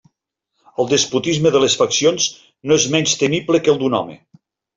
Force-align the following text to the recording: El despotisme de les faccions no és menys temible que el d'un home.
El 0.83 0.87
despotisme 0.93 1.51
de 1.55 1.61
les 1.63 1.75
faccions 1.81 2.25
no 2.71 2.79
és 2.81 2.89
menys 2.97 3.15
temible 3.21 3.61
que 3.69 3.73
el 3.77 3.79
d'un 3.85 3.99
home. 4.01 4.19